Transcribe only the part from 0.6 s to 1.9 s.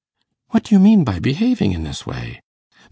do you mean by behaving in